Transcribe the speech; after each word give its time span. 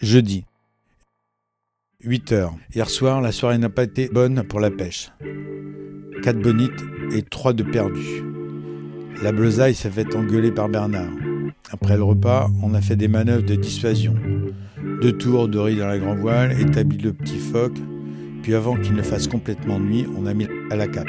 Jeudi. 0.00 0.44
8 2.04 2.30
heures. 2.30 2.54
Hier 2.72 2.88
soir, 2.88 3.20
la 3.20 3.32
soirée 3.32 3.58
n'a 3.58 3.68
pas 3.68 3.82
été 3.82 4.08
bonne 4.08 4.44
pour 4.44 4.60
la 4.60 4.70
pêche. 4.70 5.10
4 6.22 6.38
bonites 6.38 6.84
et 7.12 7.22
3 7.22 7.52
de 7.52 7.64
perdus. 7.64 8.22
La 9.24 9.32
bleusaille 9.32 9.74
s'est 9.74 9.90
fait 9.90 10.14
engueuler 10.14 10.52
par 10.52 10.68
Bernard. 10.68 11.10
Après 11.72 11.96
le 11.96 12.04
repas, 12.04 12.48
on 12.62 12.74
a 12.74 12.80
fait 12.80 12.94
des 12.94 13.08
manœuvres 13.08 13.44
de 13.44 13.56
dissuasion. 13.56 14.14
Deux 15.02 15.18
tours 15.18 15.48
de 15.48 15.58
riz 15.58 15.76
dans 15.76 15.88
la 15.88 15.98
grand 15.98 16.14
voile, 16.14 16.60
établi 16.60 16.98
le 16.98 17.12
petit 17.12 17.38
phoque, 17.38 17.78
puis 18.44 18.54
avant 18.54 18.76
qu'il 18.76 18.94
ne 18.94 19.02
fasse 19.02 19.26
complètement 19.26 19.80
nuit, 19.80 20.06
on 20.16 20.26
a 20.26 20.34
mis 20.34 20.46
à 20.70 20.76
la 20.76 20.86
cape. 20.86 21.08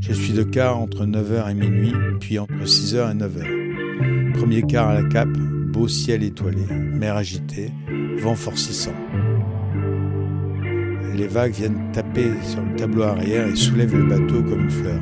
Je 0.00 0.14
suis 0.14 0.32
de 0.32 0.44
quart 0.44 0.78
entre 0.78 1.04
9h 1.04 1.50
et 1.50 1.54
minuit, 1.54 1.92
puis 2.20 2.38
entre 2.38 2.64
6h 2.64 3.12
et 3.12 3.14
9h. 3.14 4.32
Premier 4.32 4.62
quart 4.62 4.88
à 4.88 5.02
la 5.02 5.06
cape, 5.06 5.28
beau 5.28 5.88
ciel 5.88 6.22
étoilé, 6.22 6.64
mer 6.70 7.16
agitée, 7.16 7.70
vent 8.18 8.34
forcissant. 8.34 8.94
Les 11.14 11.26
vagues 11.26 11.52
viennent 11.52 11.90
taper 11.92 12.30
sur 12.42 12.62
le 12.62 12.76
tableau 12.76 13.02
arrière 13.02 13.48
et 13.48 13.56
soulèvent 13.56 13.96
le 13.96 14.04
bateau 14.04 14.42
comme 14.42 14.62
une 14.62 14.70
fleur. 14.70 15.00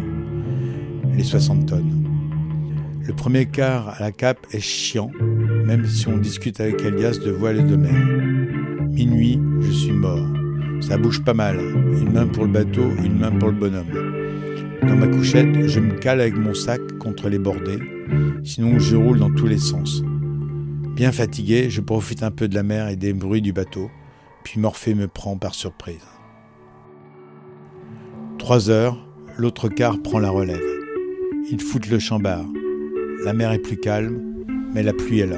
Les 1.15 1.25
60 1.25 1.67
tonnes. 1.67 2.05
Le 3.07 3.13
premier 3.15 3.47
quart 3.47 3.89
à 3.89 4.01
la 4.01 4.13
cape 4.13 4.47
est 4.53 4.61
chiant, 4.61 5.11
même 5.65 5.87
si 5.87 6.09
on 6.09 6.17
discute 6.17 6.61
avec 6.61 6.83
Elias 6.83 7.19
de 7.25 7.31
voile 7.31 7.59
et 7.61 7.63
de 7.63 7.77
mer. 7.77 7.93
Minuit, 8.89 9.41
je 9.61 9.71
suis 9.71 9.93
mort. 9.93 10.27
Ça 10.81 10.99
bouge 10.99 11.23
pas 11.23 11.35
mal. 11.35 11.59
Une 11.59 12.13
main 12.13 12.27
pour 12.27 12.45
le 12.45 12.51
bateau, 12.51 12.91
une 13.05 13.19
main 13.19 13.31
pour 13.31 13.49
le 13.49 13.55
bonhomme. 13.55 14.17
Dans 14.83 14.97
ma 14.97 15.09
couchette, 15.09 15.69
je 15.69 15.81
me 15.81 15.95
cale 15.95 16.21
avec 16.21 16.37
mon 16.37 16.55
sac 16.55 16.81
contre 16.99 17.29
les 17.29 17.39
bordées, 17.39 17.81
sinon 18.45 18.79
je 18.79 18.97
roule 18.97 19.19
dans 19.19 19.31
tous 19.31 19.47
les 19.47 19.59
sens. 19.59 20.03
Bien 20.97 21.13
fatigué, 21.13 21.69
je 21.69 21.83
profite 21.83 22.23
un 22.23 22.31
peu 22.31 22.49
de 22.49 22.55
la 22.55 22.63
mer 22.63 22.89
et 22.89 22.97
des 22.97 23.13
bruits 23.13 23.43
du 23.43 23.53
bateau, 23.53 23.91
puis 24.45 24.59
Morphée 24.59 24.95
me 24.95 25.09
prend 25.09 25.37
par 25.37 25.55
surprise. 25.55 26.07
Trois 28.39 28.71
heures, 28.71 28.97
l'autre 29.37 29.69
quart 29.69 30.01
prend 30.01 30.21
la 30.21 30.31
relève. 30.31 30.59
Il 31.51 31.61
fout 31.61 31.87
le 31.87 31.99
chambard. 31.99 32.47
La 33.27 33.35
mer 33.35 33.53
est 33.53 33.59
plus 33.59 33.77
calme, 33.77 34.47
mais 34.73 34.83
la 34.83 34.95
pluie 34.95 35.21
est 35.21 35.27
là. 35.27 35.37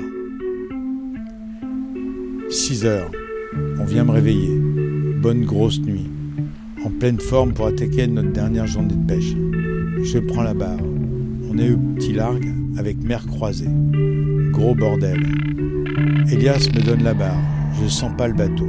6 2.49 2.87
heures. 2.87 3.11
On 3.81 3.85
vient 3.85 4.05
me 4.05 4.13
réveiller. 4.13 4.61
Bonne 5.21 5.45
grosse 5.45 5.81
nuit. 5.81 6.09
En 6.85 6.91
pleine 6.91 7.19
forme 7.19 7.53
pour 7.53 7.67
attaquer 7.67 8.07
notre 8.07 8.31
dernière 8.31 8.69
journée 8.69 8.95
de 8.95 9.07
pêche. 9.09 9.35
Je 10.05 10.21
prends 10.21 10.45
la 10.45 10.55
barre. 10.55 10.79
Au 11.61 11.77
petit 11.97 12.13
largue 12.13 12.55
avec 12.79 13.03
mer 13.03 13.27
croisée. 13.27 13.69
Gros 14.53 14.77
bordel. 14.77 15.21
Elias 16.31 16.69
me 16.73 16.81
donne 16.81 17.03
la 17.03 17.15
barre. 17.15 17.43
Je 17.83 17.89
sens 17.89 18.13
pas 18.17 18.29
le 18.29 18.35
bateau. 18.35 18.69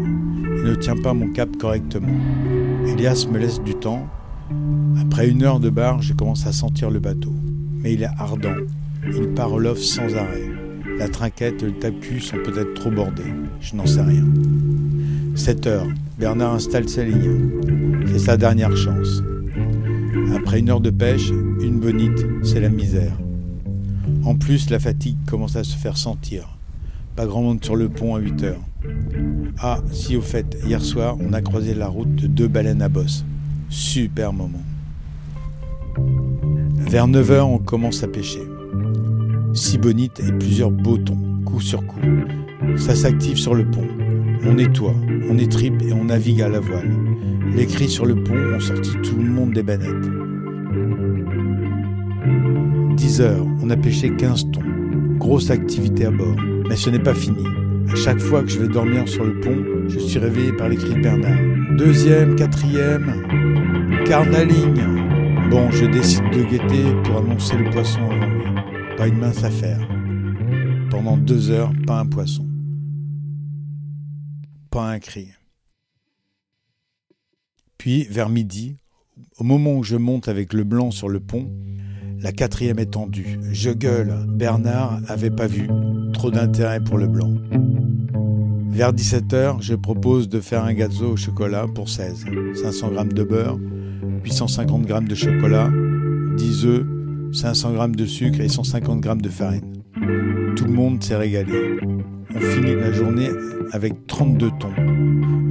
Il 0.57 0.63
ne 0.63 0.73
tient 0.73 0.95
pas 0.95 1.13
mon 1.13 1.31
cap 1.31 1.55
correctement. 1.57 2.19
Elias 2.87 3.27
me 3.31 3.37
laisse 3.37 3.61
du 3.61 3.75
temps. 3.75 4.07
Après 4.99 5.29
une 5.29 5.43
heure 5.43 5.59
de 5.59 5.69
barre, 5.69 6.01
je 6.01 6.13
commence 6.13 6.47
à 6.47 6.51
sentir 6.51 6.89
le 6.89 6.99
bateau. 6.99 7.31
Mais 7.75 7.93
il 7.93 8.01
est 8.01 8.09
ardent. 8.17 8.57
Il 9.05 9.35
loft 9.59 9.83
sans 9.83 10.15
arrêt. 10.15 10.49
La 10.97 11.09
trinquette 11.09 11.61
et 11.61 11.67
le 11.67 11.73
tapu 11.73 12.19
sont 12.19 12.37
peut-être 12.37 12.73
trop 12.73 12.89
bordés. 12.89 13.33
Je 13.61 13.75
n'en 13.75 13.85
sais 13.85 14.01
rien. 14.01 14.25
7 15.35 15.67
heures. 15.67 15.87
Bernard 16.17 16.55
installe 16.55 16.89
sa 16.89 17.03
ligne. 17.03 17.51
C'est 18.07 18.19
sa 18.19 18.35
dernière 18.35 18.75
chance. 18.75 19.21
Après 20.35 20.59
une 20.59 20.69
heure 20.69 20.81
de 20.81 20.89
pêche, 20.89 21.29
une 21.29 21.79
bonite, 21.79 22.25
c'est 22.43 22.59
la 22.59 22.69
misère. 22.69 23.17
En 24.23 24.35
plus, 24.35 24.69
la 24.69 24.79
fatigue 24.79 25.17
commence 25.27 25.55
à 25.55 25.63
se 25.63 25.75
faire 25.75 25.97
sentir. 25.97 26.57
Pas 27.15 27.25
grand 27.25 27.41
monde 27.41 27.63
sur 27.63 27.75
le 27.75 27.89
pont 27.89 28.15
à 28.15 28.19
8 28.19 28.43
heures. 28.43 28.61
Ah, 29.59 29.79
si 29.91 30.15
au 30.15 30.21
fait, 30.21 30.57
hier 30.65 30.81
soir, 30.81 31.17
on 31.19 31.33
a 31.33 31.41
croisé 31.41 31.73
la 31.73 31.87
route 31.87 32.15
de 32.15 32.27
deux 32.27 32.47
baleines 32.47 32.81
à 32.81 32.89
bosse. 32.89 33.25
Super 33.69 34.33
moment. 34.33 34.63
Vers 36.75 37.07
9 37.07 37.31
heures, 37.31 37.49
on 37.49 37.59
commence 37.59 38.03
à 38.03 38.07
pêcher 38.07 38.41
six 39.53 39.77
bonites 39.77 40.19
et 40.19 40.31
plusieurs 40.31 40.71
botons, 40.71 41.17
coup 41.45 41.61
sur 41.61 41.85
coup. 41.85 41.99
Ça 42.77 42.95
s'active 42.95 43.37
sur 43.37 43.55
le 43.55 43.65
pont. 43.65 43.87
On 44.45 44.53
nettoie, 44.53 44.95
on 45.29 45.37
étripe 45.37 45.81
et 45.81 45.91
on 45.93 46.05
navigue 46.05 46.41
à 46.41 46.49
la 46.49 46.59
voile. 46.59 46.89
Les 47.55 47.65
cris 47.65 47.89
sur 47.89 48.05
le 48.05 48.15
pont 48.15 48.37
ont 48.55 48.59
sorti 48.59 48.91
tout 49.03 49.17
le 49.17 49.29
monde 49.29 49.53
des 49.53 49.63
bannettes. 49.63 50.09
10 52.95 53.21
heures, 53.21 53.45
on 53.61 53.69
a 53.69 53.77
pêché 53.77 54.15
15 54.15 54.51
tons. 54.51 54.61
Grosse 55.17 55.49
activité 55.49 56.05
à 56.05 56.11
bord. 56.11 56.35
Mais 56.69 56.75
ce 56.75 56.89
n'est 56.89 56.99
pas 56.99 57.13
fini. 57.13 57.43
À 57.91 57.95
chaque 57.95 58.19
fois 58.19 58.43
que 58.43 58.49
je 58.49 58.59
vais 58.59 58.67
dormir 58.67 59.07
sur 59.07 59.25
le 59.25 59.39
pont, 59.39 59.57
je 59.87 59.99
suis 59.99 60.19
réveillé 60.19 60.53
par 60.53 60.69
les 60.69 60.75
cris 60.75 60.93
de 60.93 61.01
Bernard. 61.01 61.39
Deuxième, 61.77 62.35
quatrième, 62.35 63.13
carnaling. 64.05 64.75
Bon, 65.49 65.71
je 65.71 65.85
décide 65.85 66.29
de 66.31 66.43
guetter 66.43 66.83
pour 67.03 67.17
annoncer 67.17 67.57
le 67.57 67.69
poisson 67.71 67.99
avant 68.01 68.35
lui. 68.35 68.95
Pas 68.95 69.07
une 69.07 69.17
mince 69.17 69.43
affaire. 69.43 69.79
Pendant 70.91 71.17
deux 71.17 71.49
heures, 71.49 71.71
pas 71.87 71.99
un 71.99 72.05
poisson. 72.05 72.45
Pas 74.69 74.91
un 74.91 74.99
cri. 74.99 75.29
Puis, 77.79 78.03
vers 78.09 78.27
midi, 78.27 78.75
au 79.39 79.45
moment 79.45 79.77
où 79.77 79.83
je 79.83 79.95
monte 79.95 80.27
avec 80.27 80.51
le 80.51 80.65
blanc 80.65 80.91
sur 80.91 81.07
le 81.07 81.21
pont, 81.21 81.49
la 82.21 82.33
quatrième 82.33 82.77
est 82.77 82.91
tendue. 82.91 83.39
Je 83.53 83.71
gueule. 83.71 84.13
Bernard 84.27 84.99
avait 85.07 85.29
pas 85.29 85.47
vu. 85.47 85.69
Trop 86.11 86.29
d'intérêt 86.29 86.81
pour 86.81 86.97
le 86.97 87.07
blanc. 87.07 87.31
Vers 88.69 88.91
17h, 88.91 89.61
je 89.61 89.75
propose 89.75 90.27
de 90.27 90.41
faire 90.41 90.65
un 90.65 90.73
gazzo 90.73 91.13
au 91.13 91.15
chocolat 91.15 91.67
pour 91.73 91.87
16. 91.87 92.25
500 92.61 92.91
g 92.93 93.13
de 93.13 93.23
beurre, 93.23 93.57
850 94.25 94.85
g 94.85 94.93
de 95.07 95.15
chocolat, 95.15 95.71
10 96.35 96.65
œufs, 96.65 96.85
500 97.31 97.75
g 97.75 97.95
de 97.95 98.05
sucre 98.05 98.41
et 98.41 98.49
150 98.49 99.03
g 99.05 99.15
de 99.15 99.29
farine. 99.29 99.73
Tout 100.57 100.65
le 100.65 100.73
monde 100.73 101.01
s'est 101.01 101.15
régalé. 101.15 101.79
On 102.35 102.39
finit 102.41 102.75
la 102.75 102.91
journée 102.91 103.29
avec 103.71 104.05
32 104.07 104.49
tons. 104.59 104.73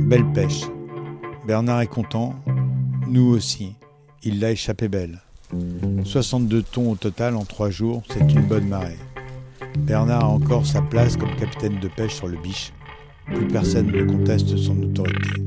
Belle 0.07 0.31
pêche. 0.35 0.65
Bernard 1.49 1.81
est 1.81 1.87
content, 1.87 2.35
nous 3.09 3.25
aussi. 3.25 3.73
Il 4.23 4.39
l'a 4.39 4.51
échappé 4.51 4.87
belle. 4.89 5.23
62 6.05 6.63
tons 6.63 6.91
au 6.91 6.95
total 6.95 7.37
en 7.37 7.47
3 7.47 7.71
jours, 7.71 8.03
c'est 8.11 8.31
une 8.35 8.43
bonne 8.43 8.69
marée. 8.69 8.99
Bernard 9.79 10.25
a 10.25 10.29
encore 10.29 10.67
sa 10.67 10.83
place 10.83 11.17
comme 11.17 11.35
capitaine 11.37 11.81
de 11.81 11.89
pêche 11.89 12.17
sur 12.17 12.29
le 12.29 12.37
biche. 12.37 12.75
Plus 13.35 13.49
personne 13.49 13.87
ne 13.87 14.05
conteste 14.05 14.59
son 14.59 14.79
autorité. 14.83 15.43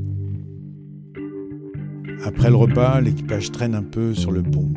Après 2.24 2.50
le 2.50 2.56
repas, 2.56 3.00
l'équipage 3.00 3.52
traîne 3.52 3.76
un 3.76 3.84
peu 3.84 4.12
sur 4.12 4.32
le 4.32 4.42
pont. 4.42 4.74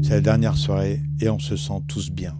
C'est 0.00 0.14
la 0.14 0.20
dernière 0.20 0.56
soirée 0.56 1.00
et 1.20 1.28
on 1.28 1.40
se 1.40 1.56
sent 1.56 1.82
tous 1.88 2.12
bien. 2.12 2.36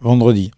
Vendredi. 0.00 0.52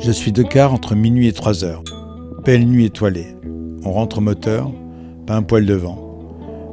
Je 0.00 0.10
suis 0.10 0.32
de 0.32 0.42
quart 0.42 0.74
entre 0.74 0.96
minuit 0.96 1.28
et 1.28 1.32
3 1.32 1.62
heures. 1.62 1.84
Belle 2.44 2.66
nuit 2.66 2.86
étoilée. 2.86 3.28
On 3.84 3.92
rentre 3.92 4.18
au 4.18 4.22
moteur, 4.22 4.72
pas 5.24 5.36
un 5.36 5.42
poil 5.42 5.66
de 5.66 5.74
vent. 5.74 6.18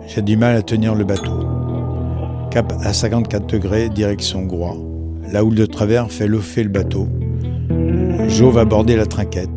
J'ai 0.07 0.23
du 0.23 0.37
mal 0.37 0.55
à 0.55 0.63
tenir 0.63 0.95
le 0.95 1.03
bateau. 1.03 1.39
Cap 2.49 2.73
à 2.81 2.93
54 2.93 3.45
degrés, 3.45 3.89
direction 3.89 4.41
Groix. 4.41 4.77
La 5.31 5.43
houle 5.43 5.53
de 5.53 5.67
travers 5.67 6.11
fait 6.11 6.27
loffer 6.27 6.63
le 6.63 6.69
bateau. 6.69 7.07
Jo 8.27 8.49
va 8.49 8.65
la 8.65 9.05
trinquette. 9.05 9.51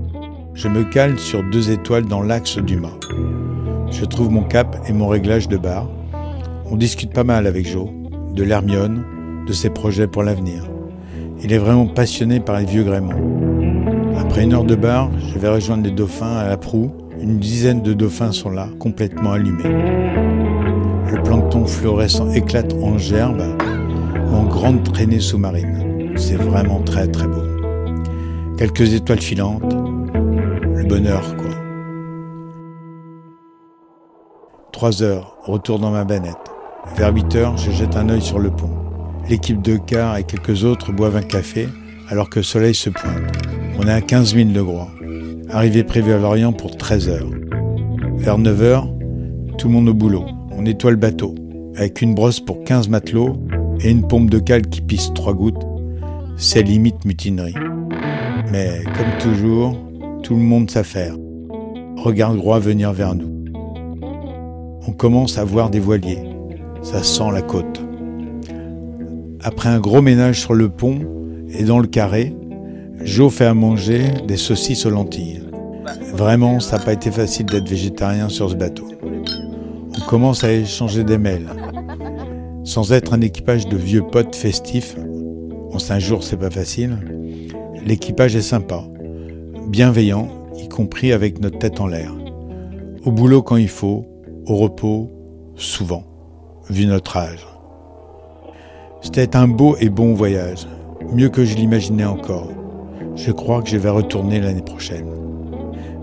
Je 0.53 0.69
me 0.69 0.85
cale 0.85 1.19
sur 1.19 1.43
deux 1.51 1.71
étoiles 1.71 2.05
dans 2.05 2.21
l'axe 2.21 2.59
du 2.59 2.77
mât. 2.77 2.99
Je 3.91 4.05
trouve 4.05 4.31
mon 4.31 4.43
cap 4.43 4.77
et 4.89 4.93
mon 4.93 5.09
réglage 5.09 5.49
de 5.49 5.57
barre. 5.57 5.89
On 6.71 6.77
discute 6.77 7.13
pas 7.13 7.25
mal 7.25 7.47
avec 7.47 7.67
Jo, 7.67 7.91
de 8.35 8.43
l'Hermione, 8.45 9.05
de 9.47 9.53
ses 9.53 9.71
projets 9.71 10.07
pour 10.07 10.23
l'avenir. 10.23 10.71
Il 11.43 11.53
est 11.53 11.59
vraiment 11.59 11.87
passionné 11.87 12.39
par 12.39 12.59
les 12.59 12.67
vieux 12.67 12.85
gréements. 12.85 13.19
Après 14.19 14.45
une 14.45 14.53
heure 14.55 14.65
de 14.65 14.77
bar, 14.77 15.11
je 15.19 15.39
vais 15.39 15.49
rejoindre 15.49 15.85
les 15.85 15.91
dauphins 15.91 16.37
à 16.37 16.47
la 16.47 16.57
proue. 16.57 16.93
Une 17.21 17.39
dizaine 17.39 17.83
de 17.83 17.93
dauphins 17.93 18.33
sont 18.33 18.51
là, 18.51 18.69
complètement 18.79 19.33
allumés. 19.33 19.65
Le 19.65 21.21
plancton 21.23 21.67
fluorescent 21.67 22.31
éclate 22.31 22.73
en 22.75 22.97
gerbes 22.97 23.43
ou 24.31 24.37
en 24.37 24.45
grandes 24.45 24.85
traînées 24.85 25.21
sous-marines. 25.21 26.13
C'est 26.17 26.37
vraiment 26.37 26.81
très 26.81 27.09
très 27.09 27.27
beau. 27.27 27.43
Quelques 28.57 28.95
étoiles 28.95 29.21
filantes. 29.21 29.75
Le 30.75 30.85
bonheur, 30.85 31.37
quoi. 31.37 31.70
Trois 34.73 35.03
heures, 35.03 35.37
retour 35.45 35.79
dans 35.79 35.91
ma 35.91 36.05
banette. 36.05 36.37
Vers 36.97 37.13
8 37.13 37.37
heures, 37.37 37.57
je 37.57 37.71
jette 37.71 37.97
un 37.97 38.09
œil 38.09 38.23
sur 38.23 38.39
le 38.39 38.51
pont. 38.51 38.71
L'équipe 39.29 39.61
de 39.61 39.77
car 39.77 40.17
et 40.17 40.25
quelques 40.25 40.65
autres 40.65 40.93
boivent 40.93 41.17
un 41.17 41.23
café 41.23 41.69
alors 42.09 42.31
que 42.31 42.39
le 42.39 42.45
soleil 42.45 42.75
se 42.75 42.89
pointe. 42.89 43.15
On 43.79 43.87
est 43.87 43.93
à 43.93 44.01
15 44.01 44.35
000 44.35 44.51
de 44.51 44.63
Groix. 44.63 44.89
Arrivée 45.51 45.85
prévue 45.85 46.13
à 46.13 46.19
Lorient 46.19 46.53
pour 46.53 46.77
13 46.77 47.09
heures. 47.09 47.31
Vers 48.17 48.39
9 48.39 48.63
heures, 48.63 48.89
tout 49.59 49.69
le 49.69 49.75
monde 49.75 49.89
au 49.89 49.95
boulot. 49.95 50.25
On 50.53 50.63
nettoie 50.63 50.93
le 50.93 50.97
bateau 50.97 51.35
avec 51.77 52.01
une 52.01 52.15
brosse 52.15 52.41
pour 52.41 52.63
15 52.65 52.89
matelots 52.89 53.37
et 53.81 53.91
une 53.91 54.07
pompe 54.07 54.31
de 54.31 54.39
cale 54.39 54.63
qui 54.63 54.81
pisse 54.81 55.13
trois 55.15 55.35
gouttes. 55.35 55.67
C'est 56.37 56.63
limite 56.63 57.05
mutinerie. 57.05 57.55
Mais 58.51 58.83
comme 58.85 59.19
toujours, 59.33 59.77
tout 60.23 60.35
le 60.35 60.43
monde 60.43 60.71
s'affaire. 60.71 61.17
Regarde 61.97 62.37
Groix 62.37 62.59
venir 62.61 62.93
vers 62.93 63.15
nous. 63.15 63.40
On 64.87 64.93
commence 64.93 65.39
à 65.39 65.45
voir 65.45 65.71
des 65.71 65.81
voiliers. 65.81 66.23
Ça 66.83 67.03
sent 67.03 67.31
la 67.33 67.43
côte. 67.43 67.81
Après 69.43 69.69
un 69.69 69.81
gros 69.81 70.03
ménage 70.03 70.41
sur 70.41 70.55
le 70.55 70.69
pont 70.69 71.01
et 71.51 71.65
dans 71.65 71.79
le 71.79 71.87
carré, 71.87 72.35
Jo 73.03 73.31
fait 73.31 73.47
à 73.47 73.55
manger 73.55 74.03
des 74.27 74.37
saucisses 74.37 74.85
aux 74.85 74.91
lentilles. 74.91 75.43
Vraiment, 76.13 76.61
ça 76.61 76.77
n'a 76.77 76.85
pas 76.85 76.93
été 76.93 77.11
facile 77.11 77.47
d'être 77.47 77.69
végétarien 77.69 78.29
sur 78.29 78.51
ce 78.51 78.55
bateau. 78.55 78.87
On 79.97 80.05
commence 80.07 80.45
à 80.45 80.53
échanger 80.53 81.05
des 81.05 81.19
mails. 81.19 81.49
Sans 82.65 82.93
être 82.93 83.15
un 83.15 83.21
équipage 83.21 83.67
de 83.69 83.77
vieux 83.77 84.03
potes 84.03 84.37
festifs, 84.37 84.97
en 85.73 85.79
cinq 85.79 85.99
jours 85.99 86.23
c'est 86.23 86.37
pas 86.37 86.51
facile, 86.51 86.99
l'équipage 87.85 88.37
est 88.37 88.43
sympa, 88.43 88.85
bienveillant, 89.69 90.29
y 90.59 90.69
compris 90.69 91.13
avec 91.13 91.41
notre 91.41 91.59
tête 91.59 91.81
en 91.81 91.87
l'air. 91.87 92.13
Au 93.05 93.13
boulot 93.13 93.43
quand 93.43 93.57
il 93.57 93.69
faut, 93.69 94.05
au 94.51 94.57
repos, 94.57 95.09
souvent, 95.55 96.03
vu 96.69 96.85
notre 96.85 97.17
âge. 97.17 97.47
C'était 99.01 99.37
un 99.37 99.47
beau 99.47 99.77
et 99.79 99.89
bon 99.91 100.13
voyage, 100.15 100.67
mieux 101.13 101.29
que 101.29 101.45
je 101.45 101.55
l'imaginais 101.55 102.05
encore. 102.05 102.49
Je 103.15 103.31
crois 103.31 103.63
que 103.63 103.69
je 103.69 103.77
vais 103.77 103.91
retourner 103.91 104.41
l'année 104.41 104.61
prochaine. 104.63 105.07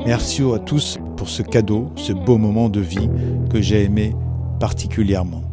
Merci 0.05 0.43
à 0.43 0.59
tous 0.59 0.97
pour 1.17 1.27
ce 1.27 1.43
cadeau, 1.43 1.89
ce 1.97 2.13
beau 2.13 2.37
moment 2.37 2.69
de 2.69 2.79
vie 2.79 3.09
que 3.51 3.61
j'ai 3.61 3.83
aimé 3.83 4.15
particulièrement. 4.61 5.46